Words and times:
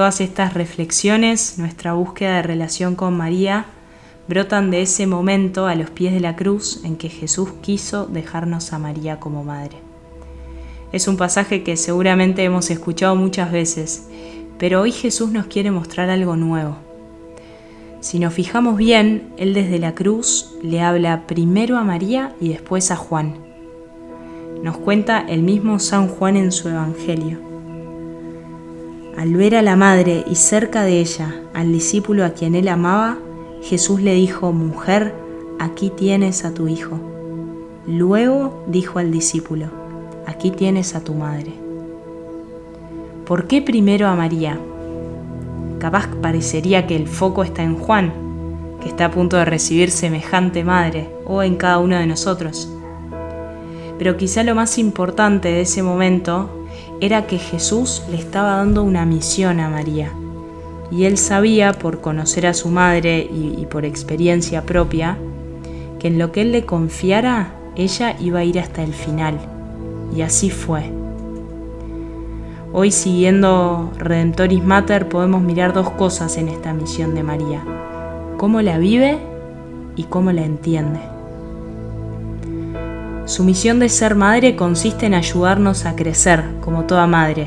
Todas 0.00 0.22
estas 0.22 0.54
reflexiones, 0.54 1.58
nuestra 1.58 1.92
búsqueda 1.92 2.36
de 2.36 2.42
relación 2.42 2.96
con 2.96 3.14
María, 3.18 3.66
brotan 4.28 4.70
de 4.70 4.80
ese 4.80 5.06
momento 5.06 5.66
a 5.66 5.74
los 5.74 5.90
pies 5.90 6.14
de 6.14 6.20
la 6.20 6.36
cruz 6.36 6.80
en 6.84 6.96
que 6.96 7.10
Jesús 7.10 7.50
quiso 7.60 8.06
dejarnos 8.06 8.72
a 8.72 8.78
María 8.78 9.20
como 9.20 9.44
madre. 9.44 9.76
Es 10.90 11.06
un 11.06 11.18
pasaje 11.18 11.62
que 11.62 11.76
seguramente 11.76 12.42
hemos 12.42 12.70
escuchado 12.70 13.14
muchas 13.14 13.52
veces, 13.52 14.08
pero 14.58 14.80
hoy 14.80 14.92
Jesús 14.92 15.32
nos 15.32 15.48
quiere 15.48 15.70
mostrar 15.70 16.08
algo 16.08 16.34
nuevo. 16.34 16.78
Si 18.00 18.18
nos 18.18 18.32
fijamos 18.32 18.78
bien, 18.78 19.34
Él 19.36 19.52
desde 19.52 19.78
la 19.78 19.94
cruz 19.94 20.54
le 20.62 20.80
habla 20.80 21.26
primero 21.26 21.76
a 21.76 21.84
María 21.84 22.34
y 22.40 22.48
después 22.48 22.90
a 22.90 22.96
Juan. 22.96 23.34
Nos 24.62 24.78
cuenta 24.78 25.20
el 25.28 25.42
mismo 25.42 25.78
San 25.78 26.08
Juan 26.08 26.38
en 26.38 26.52
su 26.52 26.70
Evangelio. 26.70 27.49
Al 29.16 29.34
ver 29.34 29.56
a 29.56 29.62
la 29.62 29.76
madre 29.76 30.24
y 30.30 30.36
cerca 30.36 30.84
de 30.84 31.00
ella 31.00 31.42
al 31.52 31.72
discípulo 31.72 32.24
a 32.24 32.30
quien 32.30 32.54
él 32.54 32.68
amaba, 32.68 33.18
Jesús 33.62 34.00
le 34.00 34.14
dijo, 34.14 34.52
Mujer, 34.52 35.14
aquí 35.58 35.90
tienes 35.90 36.44
a 36.44 36.54
tu 36.54 36.68
hijo. 36.68 36.98
Luego 37.86 38.64
dijo 38.66 38.98
al 38.98 39.10
discípulo, 39.10 39.66
Aquí 40.26 40.50
tienes 40.50 40.94
a 40.94 41.02
tu 41.02 41.14
madre. 41.14 41.52
¿Por 43.26 43.46
qué 43.46 43.62
primero 43.62 44.06
a 44.06 44.14
María? 44.14 44.58
Capaz 45.78 46.08
parecería 46.22 46.86
que 46.86 46.96
el 46.96 47.08
foco 47.08 47.42
está 47.42 47.62
en 47.62 47.76
Juan, 47.76 48.12
que 48.80 48.88
está 48.88 49.06
a 49.06 49.10
punto 49.10 49.36
de 49.36 49.44
recibir 49.44 49.90
semejante 49.90 50.64
madre, 50.64 51.08
o 51.26 51.42
en 51.42 51.56
cada 51.56 51.78
uno 51.78 51.96
de 51.96 52.06
nosotros. 52.06 52.70
Pero 53.98 54.16
quizá 54.16 54.42
lo 54.44 54.54
más 54.54 54.78
importante 54.78 55.48
de 55.48 55.62
ese 55.62 55.82
momento 55.82 56.59
era 57.00 57.26
que 57.26 57.38
Jesús 57.38 58.02
le 58.10 58.18
estaba 58.18 58.56
dando 58.56 58.82
una 58.82 59.04
misión 59.04 59.60
a 59.60 59.68
María 59.68 60.12
y 60.90 61.04
él 61.04 61.18
sabía, 61.18 61.72
por 61.72 62.00
conocer 62.00 62.46
a 62.46 62.54
su 62.54 62.68
madre 62.68 63.20
y, 63.20 63.64
por 63.66 63.84
experiencia 63.84 64.62
propia, 64.66 65.18
que 66.00 66.08
en 66.08 66.18
lo 66.18 66.32
que 66.32 66.42
él 66.42 66.52
le 66.52 66.66
confiara, 66.66 67.54
ella 67.76 68.16
iba 68.18 68.40
a 68.40 68.44
ir 68.44 68.58
hasta 68.58 68.82
el 68.82 68.92
final. 68.92 69.38
Y 70.14 70.22
así 70.22 70.50
fue. 70.50 70.90
Hoy 72.72 72.90
siguiendo 72.90 73.92
Redentoris 73.98 74.64
Mater 74.64 75.08
podemos 75.08 75.42
mirar 75.42 75.72
dos 75.72 75.90
cosas 75.90 76.36
en 76.36 76.48
esta 76.48 76.72
misión 76.72 77.14
de 77.14 77.22
María. 77.22 77.62
Cómo 78.36 78.60
la 78.60 78.78
vive 78.78 79.18
y 79.94 80.04
cómo 80.04 80.32
la 80.32 80.44
entiende. 80.44 81.09
Su 83.30 83.44
misión 83.44 83.78
de 83.78 83.88
ser 83.88 84.16
madre 84.16 84.56
consiste 84.56 85.06
en 85.06 85.14
ayudarnos 85.14 85.86
a 85.86 85.94
crecer 85.94 86.42
como 86.60 86.86
toda 86.86 87.06
madre, 87.06 87.46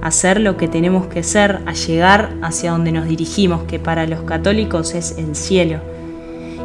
a 0.00 0.10
ser 0.10 0.40
lo 0.40 0.56
que 0.56 0.68
tenemos 0.68 1.06
que 1.08 1.22
ser, 1.22 1.60
a 1.66 1.74
llegar 1.74 2.32
hacia 2.40 2.70
donde 2.70 2.92
nos 2.92 3.06
dirigimos, 3.06 3.64
que 3.64 3.78
para 3.78 4.06
los 4.06 4.22
católicos 4.22 4.94
es 4.94 5.18
el 5.18 5.36
cielo. 5.36 5.80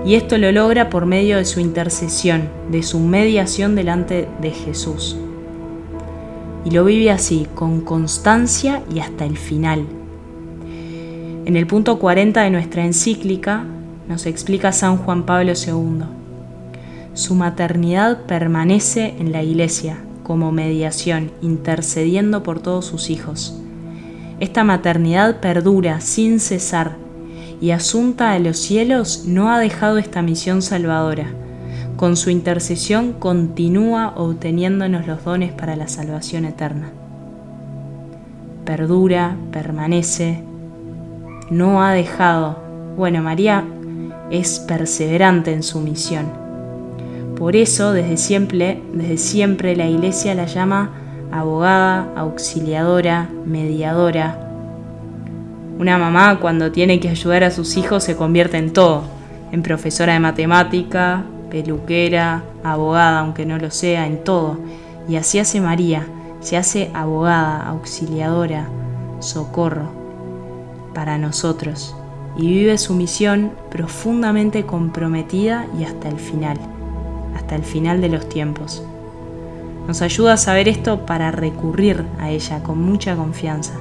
Y 0.05 0.15
esto 0.15 0.37
lo 0.37 0.49
logra 0.53 0.89
por 0.89 1.05
medio 1.05 1.35
de 1.35 1.43
su 1.43 1.59
intercesión, 1.59 2.47
de 2.71 2.83
su 2.83 3.01
mediación 3.01 3.75
delante 3.75 4.29
de 4.39 4.51
Jesús. 4.51 5.17
Y 6.63 6.71
lo 6.71 6.85
vive 6.85 7.11
así, 7.11 7.45
con 7.55 7.81
constancia 7.81 8.81
y 8.89 8.99
hasta 8.99 9.25
el 9.25 9.37
final. 9.37 9.85
En 11.43 11.57
el 11.57 11.67
punto 11.67 11.99
40 11.99 12.41
de 12.41 12.49
nuestra 12.49 12.85
encíclica 12.85 13.65
nos 14.07 14.25
explica 14.25 14.71
San 14.71 14.95
Juan 14.99 15.23
Pablo 15.23 15.51
II. 15.51 16.22
Su 17.13 17.35
maternidad 17.35 18.23
permanece 18.23 19.15
en 19.19 19.31
la 19.31 19.43
Iglesia, 19.43 19.97
como 20.23 20.51
mediación, 20.51 21.31
intercediendo 21.43 22.41
por 22.41 22.59
todos 22.59 22.85
sus 22.85 23.11
hijos. 23.11 23.55
Esta 24.39 24.63
maternidad 24.63 25.39
perdura 25.39 26.01
sin 26.01 26.39
cesar 26.39 26.95
y 27.61 27.69
Asunta 27.69 28.31
a 28.31 28.39
los 28.39 28.57
cielos 28.57 29.25
no 29.27 29.51
ha 29.51 29.59
dejado 29.59 29.99
esta 29.99 30.23
misión 30.23 30.63
salvadora. 30.63 31.27
Con 31.97 32.17
su 32.17 32.31
intercesión 32.31 33.13
continúa 33.13 34.13
obteniéndonos 34.17 35.05
los 35.05 35.23
dones 35.23 35.51
para 35.51 35.75
la 35.75 35.87
salvación 35.87 36.45
eterna. 36.45 36.89
Perdura, 38.65 39.37
permanece, 39.51 40.43
no 41.51 41.83
ha 41.83 41.93
dejado. 41.93 42.57
Bueno, 42.97 43.21
María 43.21 43.63
es 44.31 44.59
perseverante 44.59 45.53
en 45.53 45.61
su 45.61 45.79
misión 45.79 46.42
por 47.37 47.55
eso, 47.55 47.93
desde 47.93 48.17
siempre, 48.17 48.81
desde 48.93 49.17
siempre 49.17 49.75
la 49.75 49.87
Iglesia 49.87 50.35
la 50.35 50.45
llama 50.45 50.91
abogada, 51.31 52.07
auxiliadora, 52.15 53.29
mediadora. 53.45 54.39
Una 55.79 55.97
mamá 55.97 56.39
cuando 56.39 56.71
tiene 56.71 56.99
que 56.99 57.09
ayudar 57.09 57.43
a 57.43 57.51
sus 57.51 57.75
hijos 57.75 58.03
se 58.03 58.15
convierte 58.15 58.57
en 58.57 58.71
todo, 58.71 59.03
en 59.51 59.63
profesora 59.63 60.13
de 60.13 60.19
matemática, 60.19 61.23
peluquera, 61.49 62.43
abogada, 62.63 63.19
aunque 63.19 63.45
no 63.45 63.57
lo 63.57 63.71
sea, 63.71 64.05
en 64.05 64.23
todo. 64.23 64.59
Y 65.09 65.15
así 65.15 65.39
hace 65.39 65.59
María, 65.59 66.05
se 66.39 66.55
hace 66.57 66.91
abogada, 66.93 67.67
auxiliadora, 67.67 68.67
socorro 69.19 69.89
para 70.93 71.17
nosotros 71.17 71.95
y 72.37 72.47
vive 72.47 72.77
su 72.77 72.93
misión 72.93 73.51
profundamente 73.69 74.65
comprometida 74.65 75.67
y 75.79 75.83
hasta 75.83 76.09
el 76.09 76.17
final 76.17 76.57
hasta 77.35 77.55
el 77.55 77.63
final 77.63 78.01
de 78.01 78.09
los 78.09 78.27
tiempos. 78.29 78.83
Nos 79.87 80.01
ayuda 80.01 80.33
a 80.33 80.37
saber 80.37 80.69
esto 80.69 81.05
para 81.05 81.31
recurrir 81.31 82.05
a 82.19 82.29
ella 82.29 82.63
con 82.63 82.81
mucha 82.81 83.15
confianza. 83.15 83.73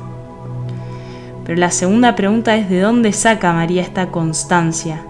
Pero 1.45 1.59
la 1.59 1.71
segunda 1.71 2.15
pregunta 2.15 2.57
es 2.57 2.69
de 2.69 2.81
dónde 2.81 3.13
saca 3.13 3.53
María 3.53 3.83
esta 3.83 4.09
constancia. 4.09 5.03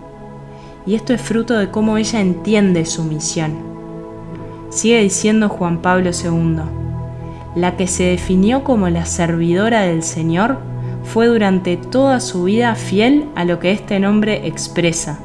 Y 0.85 0.95
esto 0.95 1.15
es 1.15 1.21
fruto 1.21 1.57
de 1.57 1.71
cómo 1.71 1.97
ella 1.97 2.21
entiende 2.21 2.85
su 2.85 3.05
misión. 3.05 3.53
Sigue 4.71 5.01
diciendo 5.03 5.49
Juan 5.49 5.79
Pablo 5.79 6.11
II, 6.11 6.63
la 7.55 7.77
que 7.77 7.87
se 7.87 8.05
definió 8.05 8.65
como 8.65 8.89
la 8.89 9.05
servidora 9.05 9.83
del 9.83 10.03
Señor 10.03 10.59
fue 11.05 11.27
durante 11.27 11.77
toda 11.77 12.21
su 12.21 12.45
vida 12.45 12.75
fiel 12.75 13.27
a 13.35 13.45
lo 13.45 13.59
que 13.59 13.73
este 13.73 13.99
nombre 14.01 14.47
expresa 14.47 15.19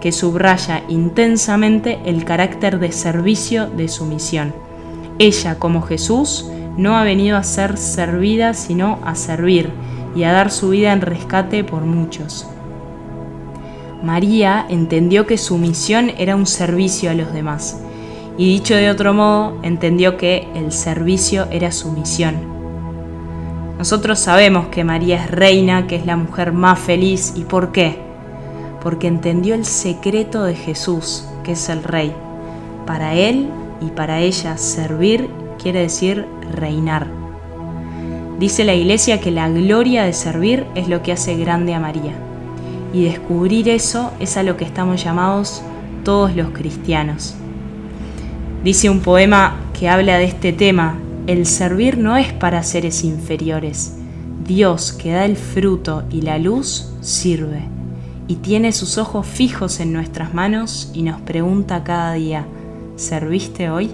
que 0.00 0.12
subraya 0.12 0.82
intensamente 0.88 1.98
el 2.04 2.24
carácter 2.24 2.78
de 2.78 2.92
servicio 2.92 3.66
de 3.66 3.88
su 3.88 4.04
misión. 4.06 4.54
Ella, 5.18 5.58
como 5.58 5.82
Jesús, 5.82 6.48
no 6.76 6.96
ha 6.96 7.02
venido 7.02 7.36
a 7.36 7.42
ser 7.42 7.76
servida, 7.76 8.54
sino 8.54 9.00
a 9.04 9.14
servir 9.14 9.70
y 10.14 10.22
a 10.22 10.32
dar 10.32 10.50
su 10.50 10.70
vida 10.70 10.92
en 10.92 11.00
rescate 11.00 11.64
por 11.64 11.82
muchos. 11.82 12.48
María 14.02 14.64
entendió 14.68 15.26
que 15.26 15.38
su 15.38 15.58
misión 15.58 16.12
era 16.18 16.36
un 16.36 16.46
servicio 16.46 17.10
a 17.10 17.14
los 17.14 17.32
demás, 17.32 17.82
y 18.36 18.46
dicho 18.46 18.76
de 18.76 18.90
otro 18.90 19.12
modo, 19.12 19.58
entendió 19.62 20.16
que 20.16 20.46
el 20.54 20.70
servicio 20.70 21.48
era 21.50 21.72
su 21.72 21.90
misión. 21.90 22.36
Nosotros 23.76 24.20
sabemos 24.20 24.68
que 24.68 24.84
María 24.84 25.24
es 25.24 25.30
reina, 25.30 25.88
que 25.88 25.96
es 25.96 26.06
la 26.06 26.16
mujer 26.16 26.52
más 26.52 26.78
feliz, 26.78 27.32
¿y 27.36 27.42
por 27.42 27.72
qué? 27.72 28.07
Porque 28.82 29.08
entendió 29.08 29.54
el 29.54 29.64
secreto 29.64 30.44
de 30.44 30.54
Jesús, 30.54 31.24
que 31.42 31.52
es 31.52 31.68
el 31.68 31.82
Rey. 31.82 32.12
Para 32.86 33.14
él 33.14 33.48
y 33.80 33.86
para 33.90 34.20
ella 34.20 34.56
servir 34.56 35.28
quiere 35.60 35.80
decir 35.80 36.26
reinar. 36.52 37.06
Dice 38.38 38.64
la 38.64 38.74
iglesia 38.74 39.20
que 39.20 39.30
la 39.30 39.48
gloria 39.48 40.04
de 40.04 40.12
servir 40.12 40.64
es 40.74 40.88
lo 40.88 41.02
que 41.02 41.12
hace 41.12 41.36
grande 41.36 41.74
a 41.74 41.80
María. 41.80 42.12
Y 42.92 43.04
descubrir 43.04 43.68
eso 43.68 44.12
es 44.20 44.36
a 44.36 44.42
lo 44.42 44.56
que 44.56 44.64
estamos 44.64 45.02
llamados 45.02 45.62
todos 46.04 46.34
los 46.36 46.50
cristianos. 46.50 47.34
Dice 48.62 48.88
un 48.90 49.00
poema 49.00 49.56
que 49.78 49.88
habla 49.88 50.18
de 50.18 50.24
este 50.24 50.52
tema, 50.52 50.98
el 51.26 51.46
servir 51.46 51.98
no 51.98 52.16
es 52.16 52.32
para 52.32 52.62
seres 52.62 53.04
inferiores. 53.04 53.96
Dios 54.46 54.92
que 54.92 55.12
da 55.12 55.24
el 55.24 55.36
fruto 55.36 56.04
y 56.10 56.22
la 56.22 56.38
luz 56.38 56.90
sirve 57.00 57.77
y 58.28 58.36
tiene 58.36 58.72
sus 58.72 58.98
ojos 58.98 59.26
fijos 59.26 59.80
en 59.80 59.92
nuestras 59.92 60.34
manos 60.34 60.90
y 60.92 61.02
nos 61.02 61.20
pregunta 61.22 61.82
cada 61.82 62.12
día, 62.12 62.46
¿serviste 62.96 63.70
hoy? 63.70 63.90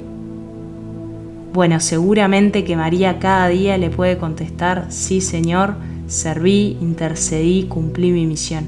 Bueno, 1.52 1.78
seguramente 1.78 2.64
que 2.64 2.76
María 2.76 3.20
cada 3.20 3.46
día 3.46 3.78
le 3.78 3.90
puede 3.90 4.18
contestar, 4.18 4.86
sí 4.88 5.20
Señor, 5.20 5.76
serví, 6.08 6.76
intercedí, 6.80 7.66
cumplí 7.68 8.10
mi 8.10 8.26
misión. 8.26 8.66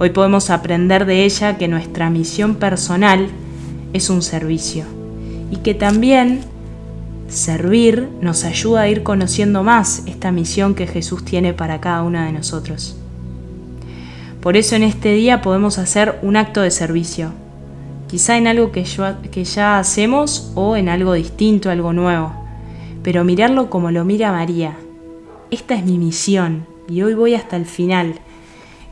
Hoy 0.00 0.10
podemos 0.10 0.50
aprender 0.50 1.06
de 1.06 1.24
ella 1.24 1.56
que 1.56 1.68
nuestra 1.68 2.10
misión 2.10 2.56
personal 2.56 3.28
es 3.92 4.10
un 4.10 4.20
servicio 4.20 4.84
y 5.52 5.58
que 5.58 5.74
también 5.74 6.40
servir 7.28 8.08
nos 8.20 8.42
ayuda 8.42 8.82
a 8.82 8.88
ir 8.88 9.04
conociendo 9.04 9.62
más 9.62 10.02
esta 10.06 10.32
misión 10.32 10.74
que 10.74 10.88
Jesús 10.88 11.24
tiene 11.24 11.52
para 11.52 11.80
cada 11.80 12.02
una 12.02 12.26
de 12.26 12.32
nosotros. 12.32 12.96
Por 14.44 14.58
eso 14.58 14.76
en 14.76 14.82
este 14.82 15.14
día 15.14 15.40
podemos 15.40 15.78
hacer 15.78 16.18
un 16.20 16.36
acto 16.36 16.60
de 16.60 16.70
servicio, 16.70 17.32
quizá 18.08 18.36
en 18.36 18.46
algo 18.46 18.72
que, 18.72 18.84
ya 18.84 19.78
hacemos 19.78 20.52
o 20.54 20.76
en 20.76 20.90
algo 20.90 21.14
distinto, 21.14 21.70
algo 21.70 21.94
nuevo, 21.94 22.30
pero 23.02 23.24
mirarlo 23.24 23.70
como 23.70 23.90
lo 23.90 24.04
mira 24.04 24.32
María, 24.32 24.76
esta 25.50 25.74
es 25.74 25.86
mi 25.86 25.96
misión 25.96 26.66
y 26.86 27.00
hoy 27.00 27.14
voy 27.14 27.34
hasta 27.34 27.56
el 27.56 27.64
final. 27.64 28.16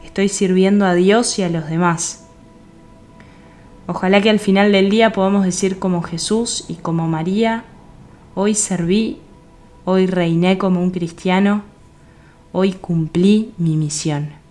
Estoy 0.02 0.30
sirviendo 0.30 0.86
a 0.86 0.94
Dios 0.94 1.38
y 1.38 1.42
a 1.42 1.50
los 1.50 1.68
demás. 1.68 2.24
Ojalá 3.86 4.22
que 4.22 4.30
al 4.30 4.38
final 4.38 4.72
del 4.72 4.88
día 4.88 5.12
podamos 5.12 5.44
decir 5.44 5.78
como 5.78 6.00
Jesús 6.00 6.64
y 6.68 6.76
como 6.76 7.08
María, 7.08 7.64
hoy 8.34 8.54
serví, 8.54 9.18
hoy 9.84 10.06
reiné 10.06 10.56
como 10.56 10.82
un 10.82 10.92
cristiano, 10.92 11.62
hoy 12.52 12.72
cumplí 12.72 13.52
mi 13.58 13.76
misión. 13.76 14.41